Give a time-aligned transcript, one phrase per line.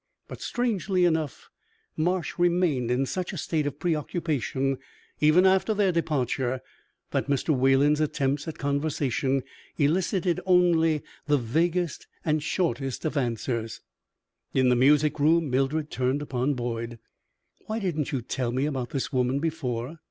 [0.27, 1.51] But, strangely enough,
[1.95, 4.79] Marsh remained in such a state of preoccupation,
[5.19, 6.61] even after their departure,
[7.11, 7.55] that Mr.
[7.55, 9.43] Wayland's attempts at conversation
[9.77, 13.81] elicited only the vaguest and shortest of answers.
[14.55, 16.97] In the music room Mildred turned upon Boyd.
[17.67, 19.97] "Why didn't you tell me about this woman before?"